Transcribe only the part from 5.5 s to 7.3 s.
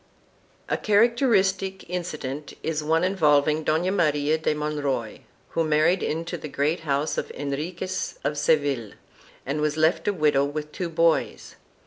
married into the great house of